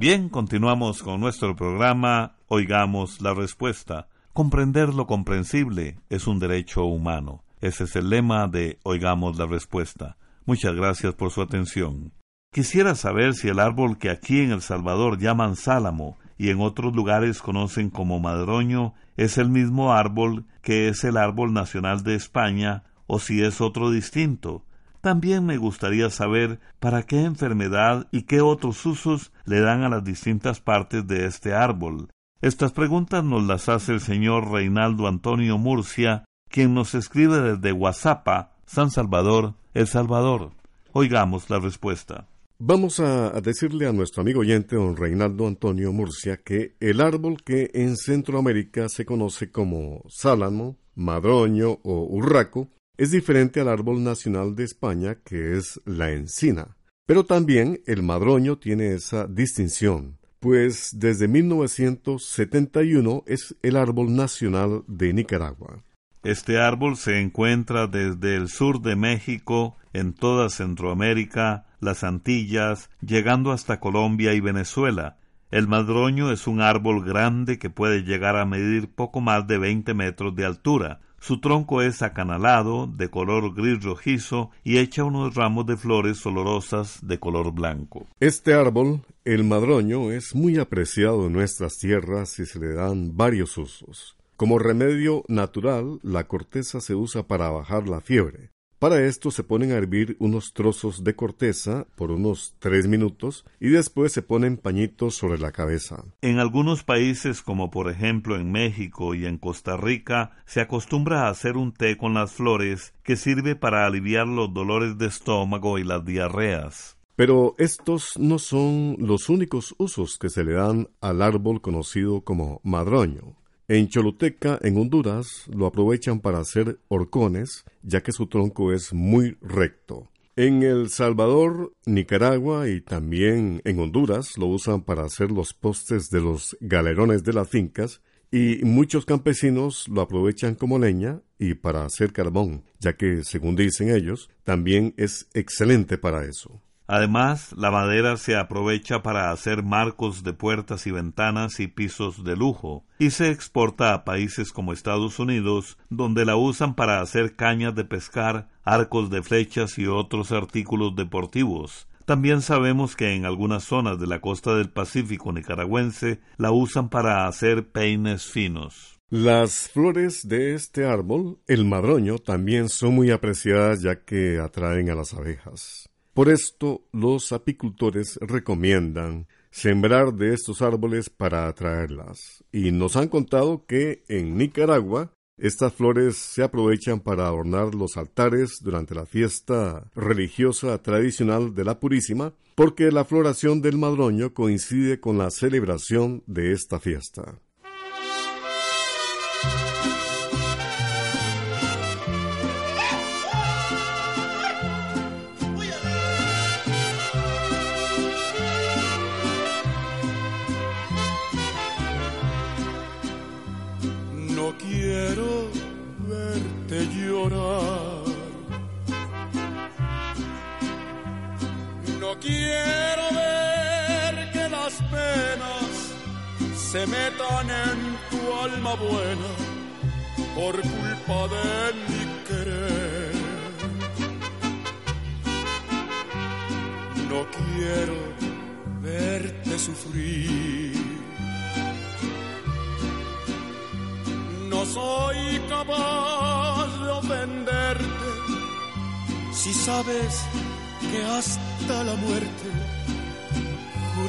Bien, 0.00 0.30
continuamos 0.30 1.02
con 1.02 1.20
nuestro 1.20 1.54
programa 1.54 2.34
Oigamos 2.48 3.20
la 3.20 3.34
Respuesta. 3.34 4.08
Comprender 4.32 4.94
lo 4.94 5.06
comprensible 5.06 5.98
es 6.08 6.26
un 6.26 6.38
derecho 6.38 6.86
humano. 6.86 7.44
Ese 7.60 7.84
es 7.84 7.94
el 7.96 8.08
lema 8.08 8.48
de 8.48 8.78
Oigamos 8.82 9.36
la 9.36 9.44
Respuesta. 9.44 10.16
Muchas 10.46 10.74
gracias 10.74 11.12
por 11.12 11.30
su 11.30 11.42
atención. 11.42 12.14
Quisiera 12.50 12.94
saber 12.94 13.34
si 13.34 13.48
el 13.48 13.58
árbol 13.58 13.98
que 13.98 14.08
aquí 14.08 14.40
en 14.40 14.52
El 14.52 14.62
Salvador 14.62 15.18
llaman 15.18 15.54
sálamo 15.54 16.16
y 16.38 16.48
en 16.48 16.62
otros 16.62 16.96
lugares 16.96 17.42
conocen 17.42 17.90
como 17.90 18.20
madroño 18.20 18.94
es 19.18 19.36
el 19.36 19.50
mismo 19.50 19.92
árbol 19.92 20.46
que 20.62 20.88
es 20.88 21.04
el 21.04 21.18
árbol 21.18 21.52
nacional 21.52 22.02
de 22.04 22.14
España 22.14 22.84
o 23.06 23.18
si 23.18 23.42
es 23.42 23.60
otro 23.60 23.90
distinto. 23.90 24.64
También 25.00 25.46
me 25.46 25.56
gustaría 25.56 26.10
saber 26.10 26.60
para 26.78 27.04
qué 27.04 27.24
enfermedad 27.24 28.06
y 28.10 28.22
qué 28.22 28.42
otros 28.42 28.84
usos 28.84 29.32
le 29.46 29.60
dan 29.60 29.82
a 29.82 29.88
las 29.88 30.04
distintas 30.04 30.60
partes 30.60 31.06
de 31.06 31.24
este 31.26 31.54
árbol. 31.54 32.10
Estas 32.42 32.72
preguntas 32.72 33.24
nos 33.24 33.42
las 33.46 33.68
hace 33.68 33.92
el 33.92 34.00
señor 34.00 34.50
Reinaldo 34.50 35.06
Antonio 35.06 35.56
Murcia, 35.58 36.24
quien 36.48 36.74
nos 36.74 36.94
escribe 36.94 37.40
desde 37.40 37.72
Guasapa, 37.72 38.56
San 38.66 38.90
Salvador, 38.90 39.54
El 39.72 39.86
Salvador. 39.86 40.52
Oigamos 40.92 41.48
la 41.48 41.58
respuesta. 41.58 42.26
Vamos 42.58 43.00
a 43.00 43.30
decirle 43.40 43.86
a 43.86 43.92
nuestro 43.92 44.20
amigo 44.20 44.40
oyente, 44.40 44.76
don 44.76 44.96
Reinaldo 44.96 45.46
Antonio 45.46 45.92
Murcia, 45.94 46.36
que 46.36 46.76
el 46.78 47.00
árbol 47.00 47.42
que 47.42 47.70
en 47.72 47.96
Centroamérica 47.96 48.90
se 48.90 49.06
conoce 49.06 49.50
como 49.50 50.02
sálamo, 50.08 50.76
madroño 50.94 51.78
o 51.82 52.06
urraco, 52.10 52.68
es 53.00 53.10
diferente 53.12 53.60
al 53.60 53.68
árbol 53.68 54.04
nacional 54.04 54.54
de 54.54 54.64
España, 54.64 55.14
que 55.24 55.56
es 55.56 55.80
la 55.86 56.10
encina. 56.10 56.76
Pero 57.06 57.24
también 57.24 57.80
el 57.86 58.02
madroño 58.02 58.58
tiene 58.58 58.92
esa 58.92 59.26
distinción, 59.26 60.18
pues 60.38 60.90
desde 60.92 61.26
1971 61.26 63.24
es 63.26 63.56
el 63.62 63.76
árbol 63.76 64.14
nacional 64.14 64.84
de 64.86 65.14
Nicaragua. 65.14 65.82
Este 66.22 66.58
árbol 66.58 66.98
se 66.98 67.18
encuentra 67.22 67.86
desde 67.86 68.36
el 68.36 68.50
sur 68.50 68.82
de 68.82 68.96
México, 68.96 69.78
en 69.94 70.12
toda 70.12 70.50
Centroamérica, 70.50 71.68
las 71.80 72.04
Antillas, 72.04 72.90
llegando 73.00 73.52
hasta 73.52 73.80
Colombia 73.80 74.34
y 74.34 74.40
Venezuela. 74.40 75.16
El 75.50 75.68
madroño 75.68 76.30
es 76.32 76.46
un 76.46 76.60
árbol 76.60 77.02
grande 77.02 77.58
que 77.58 77.70
puede 77.70 78.02
llegar 78.02 78.36
a 78.36 78.44
medir 78.44 78.92
poco 78.94 79.22
más 79.22 79.46
de 79.46 79.56
20 79.56 79.94
metros 79.94 80.36
de 80.36 80.44
altura. 80.44 81.00
Su 81.20 81.38
tronco 81.38 81.82
es 81.82 82.00
acanalado, 82.00 82.86
de 82.86 83.10
color 83.10 83.54
gris 83.54 83.84
rojizo, 83.84 84.50
y 84.64 84.78
echa 84.78 85.04
unos 85.04 85.34
ramos 85.34 85.66
de 85.66 85.76
flores 85.76 86.24
olorosas 86.24 87.06
de 87.06 87.20
color 87.20 87.52
blanco. 87.52 88.06
Este 88.20 88.54
árbol, 88.54 89.02
el 89.26 89.44
madroño, 89.44 90.12
es 90.12 90.34
muy 90.34 90.58
apreciado 90.58 91.26
en 91.26 91.34
nuestras 91.34 91.76
tierras 91.76 92.38
y 92.38 92.46
se 92.46 92.58
le 92.58 92.72
dan 92.72 93.18
varios 93.18 93.58
usos. 93.58 94.16
Como 94.36 94.58
remedio 94.58 95.22
natural, 95.28 96.00
la 96.02 96.26
corteza 96.26 96.80
se 96.80 96.94
usa 96.94 97.26
para 97.26 97.50
bajar 97.50 97.86
la 97.86 98.00
fiebre. 98.00 98.50
Para 98.80 99.04
esto 99.04 99.30
se 99.30 99.44
ponen 99.44 99.72
a 99.72 99.76
hervir 99.76 100.16
unos 100.20 100.54
trozos 100.54 101.04
de 101.04 101.14
corteza 101.14 101.86
por 101.96 102.10
unos 102.10 102.54
tres 102.60 102.88
minutos 102.88 103.44
y 103.60 103.68
después 103.68 104.10
se 104.10 104.22
ponen 104.22 104.56
pañitos 104.56 105.16
sobre 105.16 105.38
la 105.38 105.52
cabeza. 105.52 106.06
En 106.22 106.38
algunos 106.38 106.82
países, 106.82 107.42
como 107.42 107.70
por 107.70 107.90
ejemplo 107.90 108.36
en 108.36 108.50
México 108.50 109.14
y 109.14 109.26
en 109.26 109.36
Costa 109.36 109.76
Rica, 109.76 110.30
se 110.46 110.62
acostumbra 110.62 111.26
a 111.26 111.28
hacer 111.28 111.58
un 111.58 111.74
té 111.74 111.98
con 111.98 112.14
las 112.14 112.32
flores 112.32 112.94
que 113.02 113.16
sirve 113.16 113.54
para 113.54 113.84
aliviar 113.84 114.26
los 114.26 114.54
dolores 114.54 114.96
de 114.96 115.08
estómago 115.08 115.78
y 115.78 115.84
las 115.84 116.02
diarreas. 116.06 116.96
Pero 117.16 117.54
estos 117.58 118.18
no 118.18 118.38
son 118.38 118.96
los 118.98 119.28
únicos 119.28 119.74
usos 119.76 120.16
que 120.16 120.30
se 120.30 120.42
le 120.42 120.54
dan 120.54 120.88
al 121.02 121.20
árbol 121.20 121.60
conocido 121.60 122.22
como 122.22 122.62
madroño. 122.64 123.36
En 123.72 123.86
Choluteca, 123.86 124.58
en 124.62 124.76
Honduras, 124.78 125.44
lo 125.46 125.64
aprovechan 125.64 126.18
para 126.18 126.40
hacer 126.40 126.80
horcones, 126.88 127.64
ya 127.84 128.02
que 128.02 128.10
su 128.10 128.26
tronco 128.26 128.72
es 128.72 128.92
muy 128.92 129.36
recto. 129.40 130.08
En 130.34 130.64
El 130.64 130.90
Salvador, 130.90 131.72
Nicaragua 131.86 132.68
y 132.68 132.80
también 132.80 133.62
en 133.64 133.78
Honduras 133.78 134.36
lo 134.36 134.46
usan 134.46 134.82
para 134.82 135.04
hacer 135.04 135.30
los 135.30 135.54
postes 135.54 136.10
de 136.10 136.20
los 136.20 136.56
galerones 136.60 137.22
de 137.22 137.32
las 137.32 137.48
fincas 137.48 138.00
y 138.32 138.58
muchos 138.64 139.06
campesinos 139.06 139.86
lo 139.86 140.00
aprovechan 140.00 140.56
como 140.56 140.80
leña 140.80 141.22
y 141.38 141.54
para 141.54 141.84
hacer 141.84 142.12
carbón, 142.12 142.64
ya 142.80 142.94
que, 142.94 143.22
según 143.22 143.54
dicen 143.54 143.94
ellos, 143.94 144.30
también 144.42 144.94
es 144.96 145.28
excelente 145.32 145.96
para 145.96 146.24
eso. 146.24 146.60
Además, 146.92 147.54
la 147.56 147.70
madera 147.70 148.16
se 148.16 148.34
aprovecha 148.34 149.00
para 149.00 149.30
hacer 149.30 149.62
marcos 149.62 150.24
de 150.24 150.32
puertas 150.32 150.88
y 150.88 150.90
ventanas 150.90 151.60
y 151.60 151.68
pisos 151.68 152.24
de 152.24 152.34
lujo, 152.34 152.84
y 152.98 153.10
se 153.10 153.30
exporta 153.30 153.94
a 153.94 154.04
países 154.04 154.50
como 154.50 154.72
Estados 154.72 155.20
Unidos, 155.20 155.78
donde 155.88 156.24
la 156.24 156.34
usan 156.34 156.74
para 156.74 157.00
hacer 157.00 157.36
cañas 157.36 157.76
de 157.76 157.84
pescar, 157.84 158.48
arcos 158.64 159.08
de 159.08 159.22
flechas 159.22 159.78
y 159.78 159.86
otros 159.86 160.32
artículos 160.32 160.96
deportivos. 160.96 161.86
También 162.06 162.42
sabemos 162.42 162.96
que 162.96 163.14
en 163.14 163.24
algunas 163.24 163.62
zonas 163.62 164.00
de 164.00 164.08
la 164.08 164.20
costa 164.20 164.56
del 164.56 164.70
Pacífico 164.70 165.32
nicaragüense 165.32 166.18
la 166.38 166.50
usan 166.50 166.88
para 166.88 167.28
hacer 167.28 167.70
peines 167.70 168.26
finos. 168.26 168.98
Las 169.10 169.68
flores 169.68 170.26
de 170.26 170.54
este 170.54 170.86
árbol, 170.86 171.38
el 171.46 171.64
madroño, 171.66 172.18
también 172.18 172.68
son 172.68 172.96
muy 172.96 173.12
apreciadas 173.12 173.80
ya 173.80 174.04
que 174.04 174.40
atraen 174.40 174.90
a 174.90 174.96
las 174.96 175.14
abejas. 175.14 175.89
Por 176.14 176.28
esto, 176.28 176.82
los 176.92 177.32
apicultores 177.32 178.18
recomiendan 178.20 179.28
sembrar 179.50 180.14
de 180.14 180.34
estos 180.34 180.62
árboles 180.62 181.10
para 181.10 181.48
atraerlas. 181.48 182.44
Y 182.52 182.72
nos 182.72 182.96
han 182.96 183.08
contado 183.08 183.64
que 183.66 184.04
en 184.08 184.36
Nicaragua 184.36 185.12
Estas 185.40 185.72
flores 185.72 186.18
se 186.18 186.42
aprovechan 186.42 187.00
para 187.00 187.26
adornar 187.26 187.74
los 187.74 187.96
altares 187.96 188.58
durante 188.60 188.94
la 188.94 189.06
fiesta 189.06 189.90
religiosa 189.94 190.76
tradicional 190.82 191.54
de 191.54 191.64
la 191.64 191.80
Purísima, 191.80 192.34
porque 192.54 192.92
la 192.92 193.06
floración 193.06 193.62
del 193.62 193.78
madroño 193.78 194.34
coincide 194.34 195.00
con 195.00 195.16
la 195.16 195.30
celebración 195.30 196.22
de 196.26 196.52
esta 196.52 196.78
fiesta. 196.78 197.40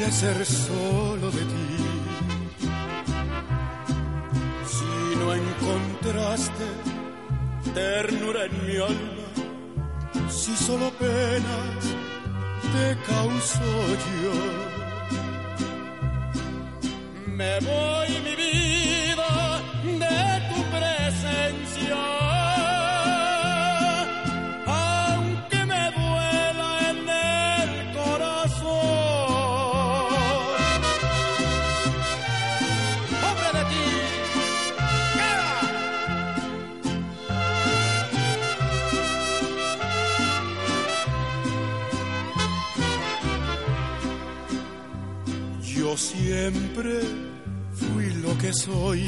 Juré 0.02 0.12
ser 0.12 0.46
solo 0.46 1.30
de 1.32 1.42
ti. 1.42 1.78
encontraste 5.34 6.66
ternura 7.74 8.46
en 8.46 8.66
mi 8.66 8.78
alma, 8.78 9.28
si 10.30 10.56
solo 10.56 10.92
penas 11.00 11.84
te 12.74 12.98
causo 13.12 13.64
yo. 14.24 14.38
Me 17.28 17.60
voy 17.60 18.10
mi 18.26 18.36
vida 18.36 18.91
siempre 46.32 46.94
fui 47.74 48.08
lo 48.26 48.38
que 48.38 48.52
soy. 48.54 49.04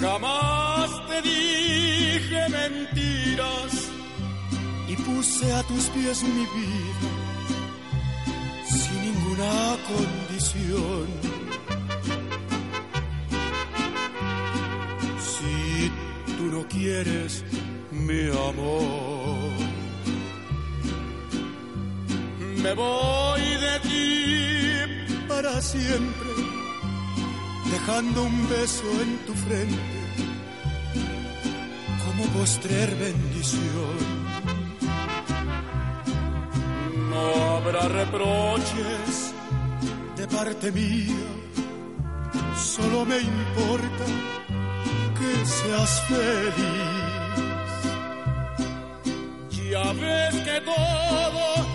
Jamás 0.00 0.90
te 1.08 1.18
dije 1.30 2.40
mentiras 2.60 3.72
y 4.88 4.94
puse 5.06 5.46
a 5.52 5.62
tus 5.70 5.84
pies 5.94 6.18
mi 6.36 6.44
vida 6.56 7.10
sin 8.78 8.98
ninguna 9.06 9.54
condición. 9.92 11.06
Si 15.32 15.56
tú 16.36 16.44
no 16.54 16.60
quieres 16.66 17.44
mi 17.92 18.22
amor 18.50 19.47
me 22.68 22.74
voy 22.74 23.40
de 23.40 23.80
ti 23.88 25.24
para 25.26 25.60
siempre, 25.60 26.32
dejando 27.72 28.24
un 28.24 28.48
beso 28.48 28.88
en 29.04 29.18
tu 29.26 29.34
frente 29.34 29.98
como 32.04 32.24
postrer 32.38 32.94
bendición. 32.96 33.96
No 37.10 37.56
habrá 37.56 37.88
reproches 37.88 39.32
de 40.16 40.28
parte 40.28 40.70
mía, 40.72 41.26
solo 42.56 43.06
me 43.06 43.18
importa 43.18 44.06
que 45.18 45.46
seas 45.46 45.92
feliz. 46.08 47.08
Ya 49.70 49.92
ves 49.92 50.34
que 50.46 50.60
todo 50.62 51.67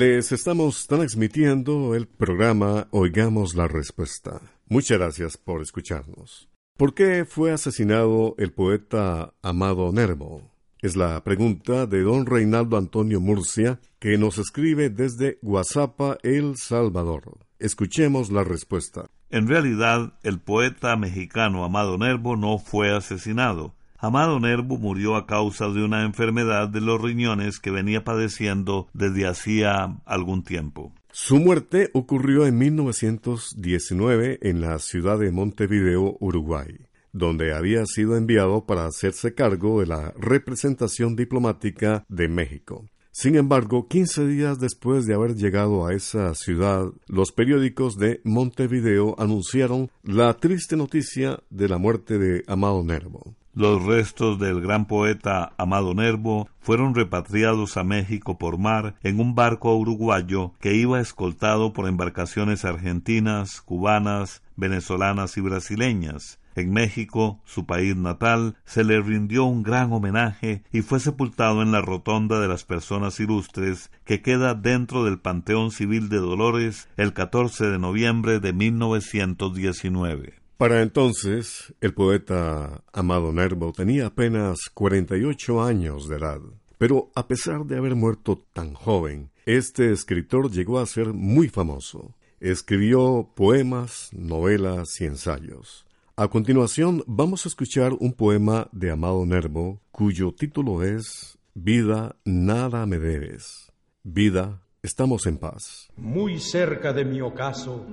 Les 0.00 0.32
estamos 0.32 0.86
transmitiendo 0.86 1.94
el 1.94 2.06
programa 2.06 2.88
Oigamos 2.90 3.54
la 3.54 3.68
Respuesta. 3.68 4.40
Muchas 4.66 4.96
gracias 4.96 5.36
por 5.36 5.60
escucharnos. 5.60 6.48
¿Por 6.78 6.94
qué 6.94 7.26
fue 7.26 7.52
asesinado 7.52 8.34
el 8.38 8.50
poeta 8.50 9.34
Amado 9.42 9.92
Nervo? 9.92 10.54
Es 10.80 10.96
la 10.96 11.22
pregunta 11.22 11.84
de 11.84 12.00
don 12.00 12.24
Reinaldo 12.24 12.78
Antonio 12.78 13.20
Murcia, 13.20 13.78
que 13.98 14.16
nos 14.16 14.38
escribe 14.38 14.88
desde 14.88 15.38
Guasapa, 15.42 16.16
El 16.22 16.56
Salvador. 16.56 17.36
Escuchemos 17.58 18.30
la 18.30 18.42
respuesta. 18.42 19.10
En 19.28 19.48
realidad, 19.48 20.14
el 20.22 20.40
poeta 20.40 20.96
mexicano 20.96 21.62
Amado 21.62 21.98
Nervo 21.98 22.36
no 22.36 22.56
fue 22.56 22.90
asesinado, 22.96 23.74
Amado 24.02 24.40
Nervo 24.40 24.78
murió 24.78 25.14
a 25.14 25.26
causa 25.26 25.68
de 25.68 25.84
una 25.84 26.06
enfermedad 26.06 26.70
de 26.70 26.80
los 26.80 26.98
riñones 27.02 27.58
que 27.60 27.70
venía 27.70 28.02
padeciendo 28.02 28.88
desde 28.94 29.26
hacía 29.26 29.98
algún 30.06 30.42
tiempo. 30.42 30.94
Su 31.12 31.36
muerte 31.36 31.90
ocurrió 31.92 32.46
en 32.46 32.56
1919 32.56 34.38
en 34.40 34.62
la 34.62 34.78
ciudad 34.78 35.18
de 35.18 35.30
Montevideo, 35.30 36.16
Uruguay, 36.18 36.78
donde 37.12 37.52
había 37.52 37.84
sido 37.84 38.16
enviado 38.16 38.64
para 38.64 38.86
hacerse 38.86 39.34
cargo 39.34 39.80
de 39.80 39.88
la 39.88 40.14
representación 40.16 41.14
diplomática 41.14 42.06
de 42.08 42.28
México. 42.28 42.86
Sin 43.12 43.36
embargo, 43.36 43.86
15 43.86 44.26
días 44.28 44.60
después 44.60 45.04
de 45.04 45.12
haber 45.12 45.34
llegado 45.34 45.86
a 45.86 45.92
esa 45.92 46.34
ciudad, 46.34 46.86
los 47.06 47.32
periódicos 47.32 47.98
de 47.98 48.22
Montevideo 48.24 49.14
anunciaron 49.18 49.90
la 50.02 50.32
triste 50.34 50.74
noticia 50.76 51.42
de 51.50 51.68
la 51.68 51.76
muerte 51.76 52.18
de 52.18 52.44
Amado 52.46 52.82
Nervo. 52.82 53.34
Los 53.52 53.84
restos 53.84 54.38
del 54.38 54.60
gran 54.60 54.86
poeta 54.86 55.54
Amado 55.58 55.92
Nervo 55.92 56.48
fueron 56.60 56.94
repatriados 56.94 57.76
a 57.76 57.82
México 57.82 58.38
por 58.38 58.58
mar 58.58 58.94
en 59.02 59.18
un 59.18 59.34
barco 59.34 59.74
uruguayo 59.74 60.52
que 60.60 60.76
iba 60.76 61.00
escoltado 61.00 61.72
por 61.72 61.88
embarcaciones 61.88 62.64
argentinas, 62.64 63.60
cubanas, 63.60 64.44
venezolanas 64.54 65.36
y 65.36 65.40
brasileñas. 65.40 66.38
En 66.54 66.72
México, 66.72 67.40
su 67.44 67.66
país 67.66 67.96
natal, 67.96 68.56
se 68.64 68.84
le 68.84 69.00
rindió 69.00 69.44
un 69.44 69.64
gran 69.64 69.92
homenaje 69.92 70.62
y 70.72 70.82
fue 70.82 71.00
sepultado 71.00 71.62
en 71.62 71.72
la 71.72 71.80
Rotonda 71.80 72.40
de 72.40 72.46
las 72.46 72.64
Personas 72.64 73.18
Ilustres 73.18 73.90
que 74.04 74.22
queda 74.22 74.54
dentro 74.54 75.04
del 75.04 75.18
Panteón 75.18 75.72
Civil 75.72 76.08
de 76.08 76.18
Dolores 76.18 76.88
el 76.96 77.12
14 77.14 77.66
de 77.66 77.78
noviembre 77.80 78.38
de 78.38 78.52
1919. 78.52 80.39
Para 80.60 80.82
entonces, 80.82 81.72
el 81.80 81.94
poeta 81.94 82.84
Amado 82.92 83.32
Nervo 83.32 83.72
tenía 83.72 84.08
apenas 84.08 84.58
48 84.74 85.62
años 85.62 86.06
de 86.06 86.16
edad. 86.16 86.40
Pero 86.76 87.10
a 87.14 87.26
pesar 87.28 87.64
de 87.64 87.78
haber 87.78 87.94
muerto 87.94 88.44
tan 88.52 88.74
joven, 88.74 89.30
este 89.46 89.90
escritor 89.90 90.50
llegó 90.50 90.78
a 90.78 90.84
ser 90.84 91.14
muy 91.14 91.48
famoso. 91.48 92.14
Escribió 92.40 93.30
poemas, 93.34 94.10
novelas 94.12 95.00
y 95.00 95.06
ensayos. 95.06 95.86
A 96.14 96.28
continuación 96.28 97.04
vamos 97.06 97.46
a 97.46 97.48
escuchar 97.48 97.94
un 97.98 98.12
poema 98.12 98.68
de 98.70 98.90
Amado 98.90 99.24
Nervo 99.24 99.80
cuyo 99.90 100.30
título 100.30 100.82
es 100.82 101.38
Vida, 101.54 102.16
nada 102.26 102.84
me 102.84 102.98
debes. 102.98 103.72
Vida, 104.02 104.60
estamos 104.82 105.24
en 105.24 105.38
paz. 105.38 105.88
Muy 105.96 106.38
cerca 106.38 106.92
de 106.92 107.06
mi 107.06 107.22
ocaso, 107.22 107.86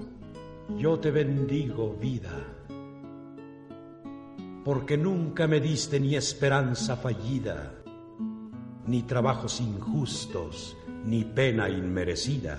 yo 0.75 0.99
te 0.99 1.11
bendigo, 1.11 1.95
vida 1.99 2.57
porque 4.67 4.97
nunca 4.97 5.47
me 5.47 5.61
diste 5.61 5.97
ni 5.97 6.17
esperanza 6.17 6.97
fallida, 6.97 7.71
ni 8.85 9.03
trabajos 9.03 9.61
injustos, 9.61 10.75
ni 11.05 11.23
pena 11.23 11.69
inmerecida. 11.69 12.57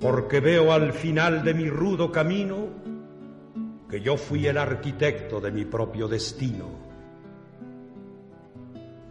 Porque 0.00 0.38
veo 0.38 0.72
al 0.72 0.92
final 0.92 1.42
de 1.42 1.54
mi 1.54 1.68
rudo 1.68 2.12
camino 2.12 2.68
que 3.90 4.00
yo 4.00 4.16
fui 4.16 4.46
el 4.46 4.58
arquitecto 4.58 5.40
de 5.40 5.50
mi 5.50 5.64
propio 5.64 6.06
destino. 6.06 6.66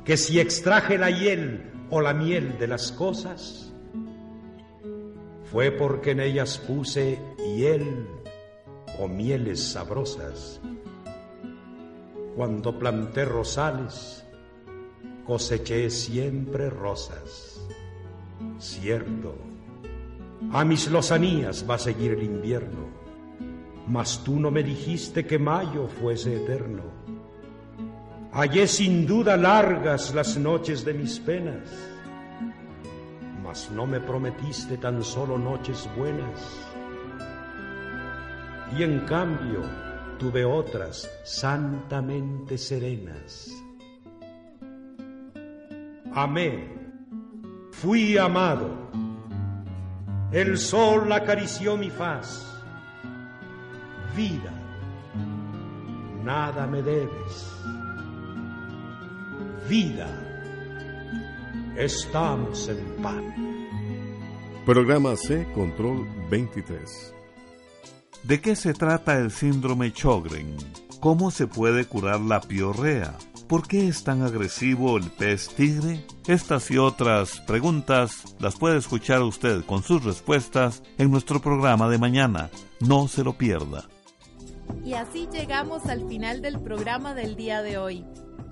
Que 0.06 0.16
si 0.16 0.40
extraje 0.40 0.98
la 0.98 1.12
hiel 1.12 1.70
o 1.90 2.00
la 2.00 2.14
miel 2.14 2.58
de 2.58 2.68
las 2.68 2.94
cosas, 2.94 3.71
fue 5.52 5.70
porque 5.70 6.12
en 6.12 6.22
ellas 6.22 6.58
puse 6.58 7.20
hiel 7.38 8.08
o 9.00 9.10
mieles 9.10 9.62
sabrosas. 9.62 10.62
Cuando 12.38 12.80
planté 12.80 13.26
rosales, 13.26 14.24
coseché 15.26 15.90
siempre 15.90 16.70
rosas. 16.70 17.68
Cierto, 18.60 19.36
a 20.54 20.64
mis 20.64 20.90
lozanías 20.90 21.66
va 21.70 21.76
a 21.76 21.80
seguir 21.80 22.14
el 22.14 22.24
invierno, 22.24 22.88
mas 23.88 24.24
tú 24.24 24.40
no 24.40 24.52
me 24.52 24.64
dijiste 24.64 25.26
que 25.26 25.38
mayo 25.38 25.90
fuese 26.00 26.38
eterno. 26.38 26.84
Hallé 28.32 28.68
sin 28.68 29.06
duda 29.06 29.36
largas 29.36 30.16
las 30.16 30.38
noches 30.38 30.86
de 30.86 30.94
mis 30.94 31.20
penas, 31.20 31.91
no 33.72 33.86
me 33.86 34.00
prometiste 34.00 34.78
tan 34.78 35.04
solo 35.04 35.38
noches 35.38 35.90
buenas 35.98 36.66
y 38.78 38.84
en 38.84 39.02
cambio 39.02 39.62
tuve 40.18 40.46
otras 40.46 41.10
santamente 41.26 42.58
serenas. 42.58 43.52
Amé, 46.14 46.70
fui 47.72 48.18
amado, 48.18 48.70
el 50.32 50.58
sol 50.58 51.12
acarició 51.12 51.76
mi 51.76 51.90
faz. 51.90 52.48
Vida, 54.16 54.54
nada 56.24 56.68
me 56.68 56.82
debes. 56.82 57.64
Vida, 59.68 60.31
estamos 61.78 62.68
en 62.68 63.02
paz. 63.02 63.24
Programa 64.66 65.16
C, 65.16 65.48
Control 65.54 66.08
23. 66.30 67.14
¿De 68.24 68.42
qué 68.42 68.56
se 68.56 68.74
trata 68.74 69.18
el 69.18 69.32
síndrome 69.32 69.92
Chogren? 69.92 70.56
¿Cómo 71.00 71.32
se 71.32 71.48
puede 71.48 71.86
curar 71.86 72.20
la 72.20 72.42
piorrea? 72.42 73.18
¿Por 73.48 73.68
qué 73.68 73.88
es 73.88 74.04
tan 74.04 74.22
agresivo 74.22 74.98
el 74.98 75.10
pez 75.12 75.50
tigre? 75.56 76.06
Estas 76.28 76.70
y 76.72 76.78
otras 76.78 77.40
preguntas 77.42 78.36
las 78.40 78.56
puede 78.56 78.78
escuchar 78.78 79.24
usted 79.24 79.66
con 79.66 79.82
sus 79.84 80.04
respuestas 80.04 80.84
en 80.98 81.10
nuestro 81.10 81.42
programa 81.42 81.90
de 81.90 81.98
mañana. 81.98 82.50
No 82.80 83.08
se 83.08 83.24
lo 83.24 83.34
pierda. 83.34 83.86
Y 84.86 84.94
así 84.94 85.28
llegamos 85.32 85.86
al 85.88 86.08
final 86.08 86.42
del 86.42 86.60
programa 86.62 87.14
del 87.14 87.36
día 87.36 87.62
de 87.62 87.78
hoy. 87.78 88.06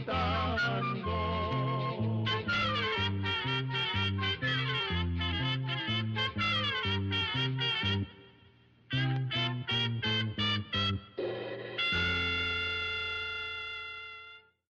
Cantando 0.00 1.21